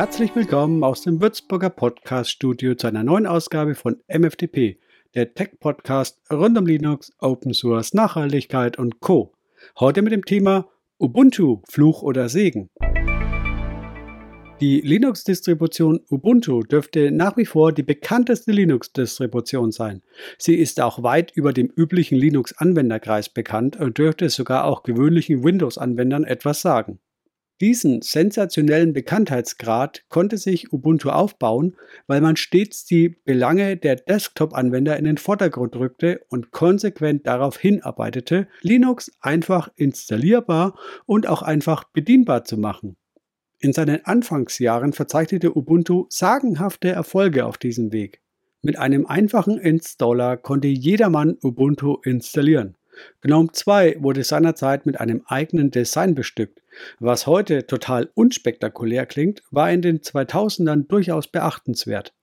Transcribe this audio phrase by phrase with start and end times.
[0.00, 4.78] Herzlich willkommen aus dem Würzburger Podcast Studio zu einer neuen Ausgabe von MFTP,
[5.14, 9.34] der Tech-Podcast rund um Linux, Open Source, Nachhaltigkeit und Co.
[9.78, 12.70] Heute mit dem Thema Ubuntu, Fluch oder Segen.
[14.62, 20.00] Die Linux-Distribution Ubuntu dürfte nach wie vor die bekannteste Linux-Distribution sein.
[20.38, 26.24] Sie ist auch weit über dem üblichen Linux-Anwenderkreis bekannt und dürfte sogar auch gewöhnlichen Windows-Anwendern
[26.24, 27.00] etwas sagen.
[27.60, 35.04] Diesen sensationellen Bekanntheitsgrad konnte sich Ubuntu aufbauen, weil man stets die Belange der Desktop-Anwender in
[35.04, 42.56] den Vordergrund rückte und konsequent darauf hinarbeitete, Linux einfach installierbar und auch einfach bedienbar zu
[42.56, 42.96] machen.
[43.58, 48.22] In seinen Anfangsjahren verzeichnete Ubuntu sagenhafte Erfolge auf diesem Weg.
[48.62, 52.76] Mit einem einfachen Installer konnte jedermann Ubuntu installieren.
[53.20, 56.59] GNOME 2 wurde seinerzeit mit einem eigenen Design bestückt.
[56.98, 62.14] Was heute total unspektakulär klingt, war in den 2000ern durchaus beachtenswert.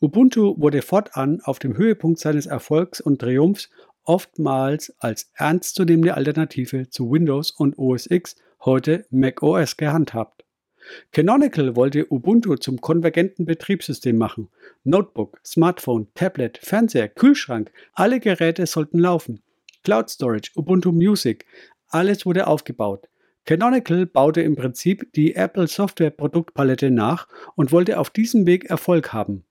[0.00, 3.70] Ubuntu wurde fortan auf dem Höhepunkt seines Erfolgs und Triumphs
[4.04, 10.44] oftmals als ernstzunehmende Alternative zu Windows und OS X, heute macOS gehandhabt.
[11.12, 14.48] Canonical wollte Ubuntu zum konvergenten Betriebssystem machen.
[14.84, 19.42] Notebook, Smartphone, Tablet, Fernseher, Kühlschrank, alle Geräte sollten laufen.
[19.82, 21.44] Cloud Storage, Ubuntu Music,
[21.88, 23.08] alles wurde aufgebaut.
[23.46, 29.12] Canonical baute im Prinzip die Apple Software Produktpalette nach und wollte auf diesem Weg Erfolg
[29.12, 29.44] haben.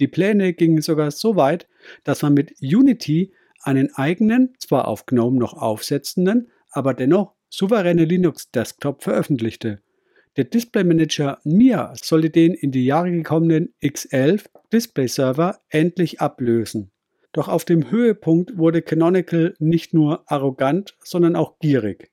[0.00, 1.68] Die Pläne gingen sogar so weit,
[2.02, 9.04] dass man mit Unity einen eigenen, zwar auf GNOME noch aufsetzenden, aber dennoch souveräne Linux-Desktop
[9.04, 9.80] veröffentlichte.
[10.36, 16.90] Der Display Manager Mia sollte den in die Jahre gekommenen X11 Display Server endlich ablösen.
[17.30, 22.09] Doch auf dem Höhepunkt wurde Canonical nicht nur arrogant, sondern auch gierig.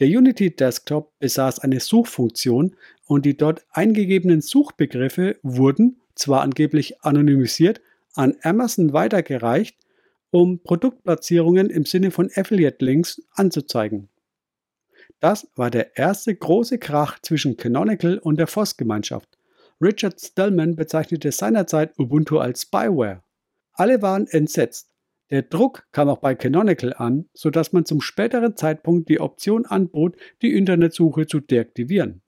[0.00, 7.82] Der Unity Desktop besaß eine Suchfunktion und die dort eingegebenen Suchbegriffe wurden, zwar angeblich anonymisiert,
[8.14, 9.76] an Amazon weitergereicht,
[10.30, 14.08] um Produktplatzierungen im Sinne von Affiliate-Links anzuzeigen.
[15.20, 19.28] Das war der erste große Krach zwischen Canonical und der FOSS-Gemeinschaft.
[19.82, 23.22] Richard Stallman bezeichnete seinerzeit Ubuntu als Spyware.
[23.72, 24.88] Alle waren entsetzt.
[25.30, 30.16] Der Druck kam auch bei Canonical an, sodass man zum späteren Zeitpunkt die Option anbot,
[30.42, 32.22] die Internetsuche zu deaktivieren.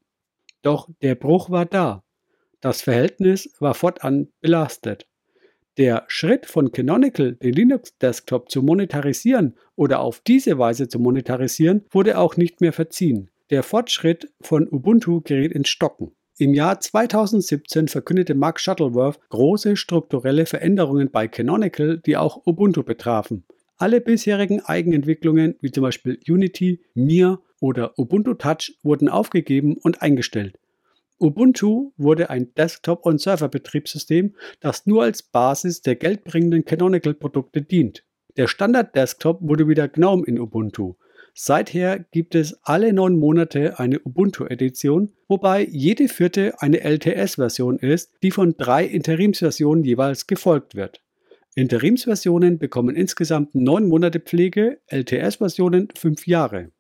[0.62, 2.04] Doch der Bruch war da.
[2.60, 5.08] Das Verhältnis war fortan belastet.
[5.78, 12.18] Der Schritt von Canonical, den Linux-Desktop zu monetarisieren oder auf diese Weise zu monetarisieren, wurde
[12.18, 13.30] auch nicht mehr verziehen.
[13.50, 16.12] Der Fortschritt von Ubuntu gerät ins Stocken.
[16.38, 23.44] Im Jahr 2017 verkündete Mark Shuttleworth große strukturelle Veränderungen bei Canonical, die auch Ubuntu betrafen.
[23.76, 30.59] Alle bisherigen Eigenentwicklungen, wie zum Beispiel Unity, Mir oder Ubuntu Touch, wurden aufgegeben und eingestellt.
[31.21, 38.04] Ubuntu wurde ein Desktop- und Serverbetriebssystem, das nur als Basis der geldbringenden Canonical-Produkte dient.
[38.38, 40.94] Der Standard-Desktop wurde wieder GNOME in Ubuntu.
[41.34, 48.31] Seither gibt es alle neun Monate eine Ubuntu-Edition, wobei jede vierte eine LTS-Version ist, die
[48.31, 51.00] von drei Interimsversionen jeweils gefolgt wird.
[51.54, 56.71] Interimsversionen bekommen insgesamt neun Monate Pflege, LTS-Versionen fünf Jahre.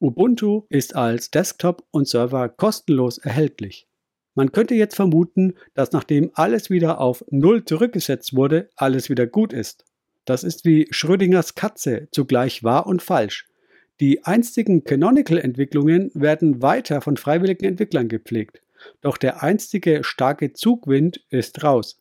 [0.00, 3.88] Ubuntu ist als Desktop und Server kostenlos erhältlich.
[4.34, 9.52] Man könnte jetzt vermuten, dass nachdem alles wieder auf Null zurückgesetzt wurde, alles wieder gut
[9.52, 9.84] ist.
[10.24, 13.46] Das ist wie Schrödingers Katze, zugleich wahr und falsch.
[14.00, 18.60] Die einstigen Canonical-Entwicklungen werden weiter von freiwilligen Entwicklern gepflegt.
[19.00, 22.00] Doch der einstige starke Zugwind ist raus.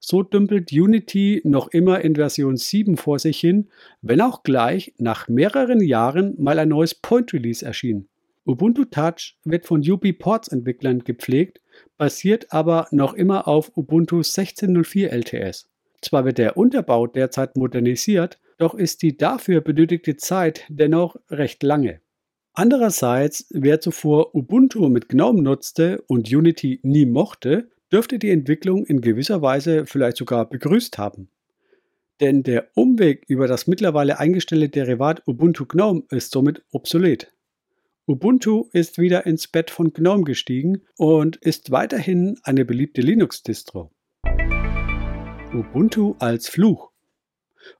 [0.00, 3.68] So dümpelt Unity noch immer in Version 7 vor sich hin,
[4.02, 8.08] wenn auch gleich nach mehreren Jahren mal ein neues Point Release erschien.
[8.46, 11.60] Ubuntu Touch wird von UB Ports Entwicklern gepflegt,
[11.96, 15.70] basiert aber noch immer auf Ubuntu 16.04 LTS.
[16.02, 22.00] Zwar wird der Unterbau derzeit modernisiert, doch ist die dafür benötigte Zeit dennoch recht lange.
[22.52, 29.00] Andererseits, wer zuvor Ubuntu mit GNOME nutzte und Unity nie mochte, dürfte die Entwicklung in
[29.00, 31.28] gewisser Weise vielleicht sogar begrüßt haben.
[32.20, 37.32] Denn der Umweg über das mittlerweile eingestellte Derivat Ubuntu GNOME ist somit obsolet.
[38.06, 43.90] Ubuntu ist wieder ins Bett von GNOME gestiegen und ist weiterhin eine beliebte Linux-Distro.
[45.52, 46.93] Ubuntu als Fluch.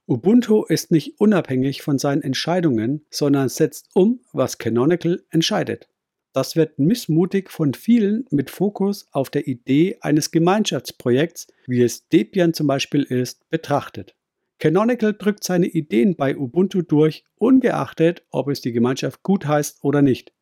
[0.07, 5.89] Ubuntu ist nicht unabhängig von seinen Entscheidungen, sondern setzt um, was Canonical entscheidet.
[6.33, 12.55] Das wird missmutig von vielen mit Fokus auf der Idee eines Gemeinschaftsprojekts, wie es Debian
[12.55, 14.17] zum Beispiel ist, betrachtet.
[14.59, 20.03] Canonical drückt seine Ideen bei Ubuntu durch, ungeachtet, ob es die Gemeinschaft gut heißt oder
[20.03, 20.33] nicht.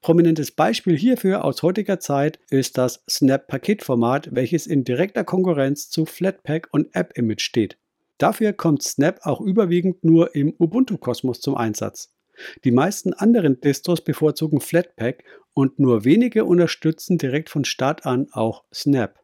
[0.00, 6.68] Prominentes Beispiel hierfür aus heutiger Zeit ist das Snap-Paketformat, welches in direkter Konkurrenz zu Flatpak
[6.72, 7.78] und AppImage steht.
[8.18, 12.12] Dafür kommt Snap auch überwiegend nur im Ubuntu-Kosmos zum Einsatz.
[12.64, 15.24] Die meisten anderen Distros bevorzugen Flatpak
[15.54, 19.18] und nur wenige unterstützen direkt von Start an auch Snap.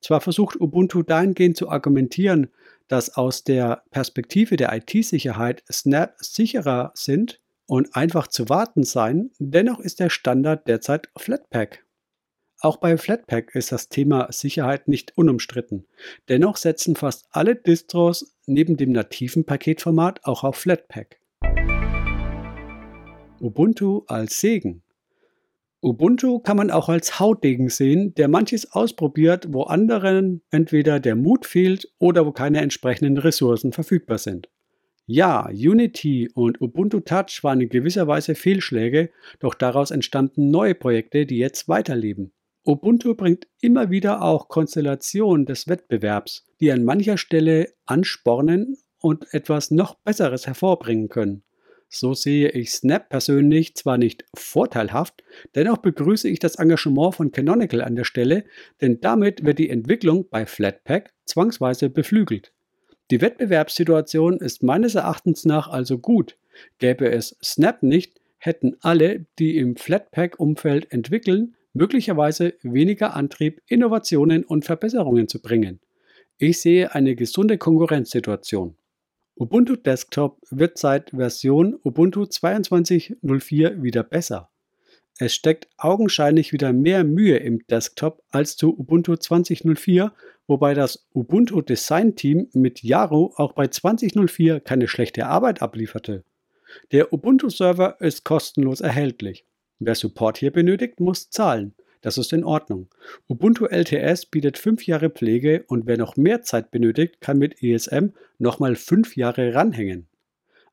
[0.00, 2.50] Zwar versucht Ubuntu dahingehend zu argumentieren,
[2.86, 9.80] dass aus der Perspektive der IT-Sicherheit Snap sicherer sind und einfach zu warten seien, dennoch
[9.80, 11.84] ist der Standard derzeit Flatpak.
[12.60, 15.86] Auch bei Flatpak ist das Thema Sicherheit nicht unumstritten.
[16.28, 21.20] Dennoch setzen fast alle Distros neben dem nativen Paketformat auch auf Flatpak.
[23.40, 24.82] Ubuntu als Segen.
[25.80, 31.46] Ubuntu kann man auch als Hautdegen sehen, der manches ausprobiert, wo anderen entweder der Mut
[31.46, 34.48] fehlt oder wo keine entsprechenden Ressourcen verfügbar sind.
[35.06, 41.24] Ja, Unity und Ubuntu Touch waren in gewisser Weise Fehlschläge, doch daraus entstanden neue Projekte,
[41.24, 42.32] die jetzt weiterleben.
[42.68, 49.70] Ubuntu bringt immer wieder auch Konstellationen des Wettbewerbs, die an mancher Stelle anspornen und etwas
[49.70, 51.44] noch Besseres hervorbringen können.
[51.88, 55.24] So sehe ich Snap persönlich zwar nicht vorteilhaft,
[55.54, 58.44] dennoch begrüße ich das Engagement von Canonical an der Stelle,
[58.82, 62.52] denn damit wird die Entwicklung bei Flatpak zwangsweise beflügelt.
[63.10, 66.36] Die Wettbewerbssituation ist meines Erachtens nach also gut.
[66.78, 74.64] Gäbe es Snap nicht, hätten alle, die im Flatpak-Umfeld entwickeln, möglicherweise weniger Antrieb, Innovationen und
[74.64, 75.80] Verbesserungen zu bringen.
[76.38, 78.76] Ich sehe eine gesunde Konkurrenzsituation.
[79.34, 84.50] Ubuntu Desktop wird seit Version Ubuntu 22.04 wieder besser.
[85.20, 90.12] Es steckt augenscheinlich wieder mehr Mühe im Desktop als zu Ubuntu 20.04,
[90.46, 96.22] wobei das Ubuntu Design Team mit Yaro auch bei 20.04 keine schlechte Arbeit ablieferte.
[96.92, 99.44] Der Ubuntu Server ist kostenlos erhältlich.
[99.78, 101.74] Wer Support hier benötigt, muss zahlen.
[102.00, 102.88] Das ist in Ordnung.
[103.28, 108.10] Ubuntu LTS bietet 5 Jahre Pflege und wer noch mehr Zeit benötigt, kann mit ESM
[108.38, 110.06] nochmal 5 Jahre ranhängen.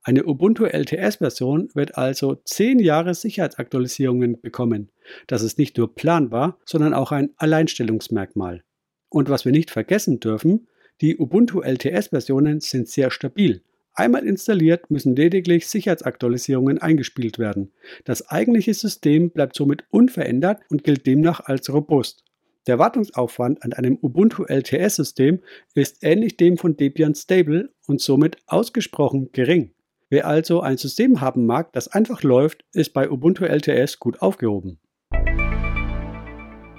[0.03, 4.89] Eine Ubuntu LTS-Version wird also 10 Jahre Sicherheitsaktualisierungen bekommen.
[5.25, 8.63] Das ist nicht nur planbar, sondern auch ein Alleinstellungsmerkmal.
[9.09, 10.67] Und was wir nicht vergessen dürfen,
[11.01, 13.63] die Ubuntu LTS-Versionen sind sehr stabil
[13.97, 17.71] Einmal installiert müssen lediglich Sicherheitsaktualisierungen eingespielt werden.
[18.03, 22.25] Das eigentliche System bleibt somit unverändert und gilt demnach als robust.
[22.67, 25.39] Der Wartungsaufwand an einem Ubuntu LTS-System
[25.75, 29.71] ist ähnlich dem von Debian Stable und somit ausgesprochen gering.
[30.09, 34.79] Wer also ein System haben mag, das einfach läuft, ist bei Ubuntu LTS gut aufgehoben.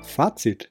[0.02, 0.70] Fazit.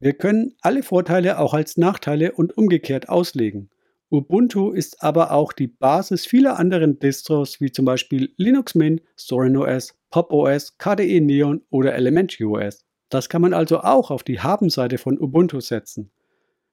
[0.00, 3.70] Wir können alle Vorteile auch als Nachteile und umgekehrt auslegen.
[4.12, 9.56] Ubuntu ist aber auch die Basis vieler anderen Distros wie zum Beispiel Linux Mint, Zorin
[9.56, 12.84] OS, Pop OS, KDE Neon oder Elementary OS.
[13.08, 16.10] Das kann man also auch auf die Habenseite von Ubuntu setzen.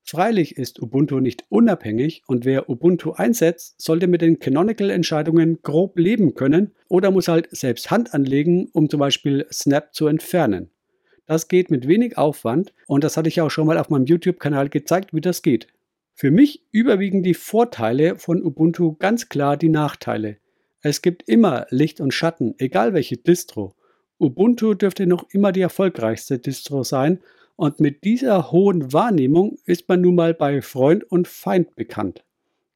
[0.03, 6.33] Freilich ist Ubuntu nicht unabhängig und wer Ubuntu einsetzt, sollte mit den Canonical-Entscheidungen grob leben
[6.33, 10.71] können oder muss halt selbst Hand anlegen, um zum Beispiel Snap zu entfernen.
[11.25, 14.68] Das geht mit wenig Aufwand und das hatte ich auch schon mal auf meinem YouTube-Kanal
[14.68, 15.68] gezeigt, wie das geht.
[16.19, 20.36] Für mich überwiegen die Vorteile von Ubuntu ganz klar die Nachteile.
[20.82, 23.74] Es gibt immer Licht und Schatten, egal welche Distro.
[24.20, 27.22] Ubuntu dürfte noch immer die erfolgreichste Distro sein
[27.55, 32.25] und mit dieser hohen Wahrnehmung ist man nun mal bei Freund und Feind bekannt.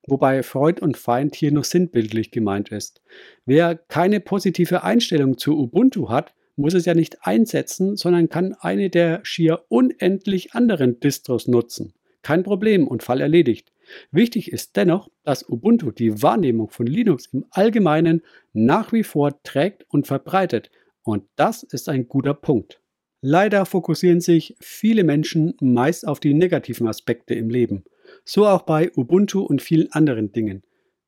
[0.08, 3.02] Wobei Freund und Feind hier noch sinnbildlich gemeint ist.
[3.46, 8.90] Wer keine positive Einstellung zu Ubuntu hat, muss es ja nicht einsetzen, sondern kann eine
[8.90, 11.94] der schier unendlich anderen Distros nutzen.
[12.24, 13.72] Kein Problem und Fall erledigt.
[14.12, 18.22] Wichtig ist dennoch, dass Ubuntu die Wahrnehmung von Linux im Allgemeinen
[18.54, 20.72] nach wie vor trägt und verbreitet.
[21.04, 22.80] Und das ist ein guter Punkt.
[23.22, 27.84] Leider fokussieren sich viele Menschen meist auf die negativen Aspekte im Leben.
[28.26, 30.64] So auch bei Ubuntu und vielen anderen Dingen.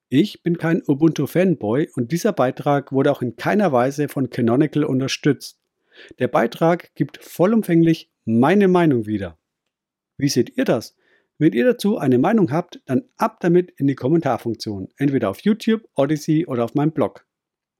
[0.09, 5.59] Ich bin kein Ubuntu-Fanboy und dieser Beitrag wurde auch in keiner Weise von Canonical unterstützt.
[6.19, 9.37] Der Beitrag gibt vollumfänglich meine Meinung wieder.
[10.17, 10.95] Wie seht ihr das?
[11.37, 15.81] Wenn ihr dazu eine Meinung habt, dann ab damit in die Kommentarfunktion, entweder auf YouTube,
[15.95, 17.25] Odyssey oder auf meinem Blog.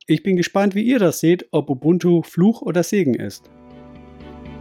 [0.08, 3.50] Ich bin gespannt, wie ihr das seht, ob Ubuntu Fluch oder Segen ist.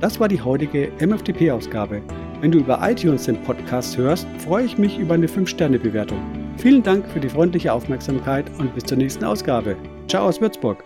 [0.01, 2.03] Das war die heutige MFTP-Ausgabe.
[2.41, 6.21] Wenn du über iTunes den Podcast hörst, freue ich mich über eine 5-Sterne-Bewertung.
[6.59, 9.77] Vielen Dank für die freundliche Aufmerksamkeit und bis zur nächsten Ausgabe.
[10.09, 10.85] Ciao aus Würzburg.